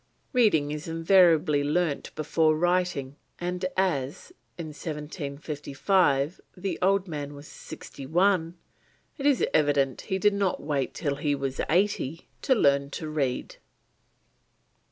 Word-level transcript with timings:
Reading 0.33 0.71
is 0.71 0.87
invariably 0.87 1.63
learnt 1.63 2.09
before 2.15 2.55
writing, 2.57 3.17
and 3.37 3.63
as 3.77 4.33
in 4.57 4.69
1755 4.69 6.41
the 6.57 6.79
old 6.81 7.07
man 7.07 7.35
was 7.35 7.47
sixty 7.47 8.07
one, 8.07 8.57
it 9.19 9.27
is 9.27 9.45
evident 9.53 10.01
he 10.01 10.17
did 10.17 10.33
not 10.33 10.59
wait 10.59 10.95
till 10.95 11.17
he 11.17 11.35
was 11.35 11.61
eighty 11.69 12.27
to 12.41 12.55
learn 12.55 12.89
to 12.89 13.07
read. 13.09 13.57